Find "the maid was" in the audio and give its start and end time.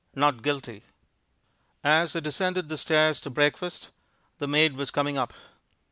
4.39-4.89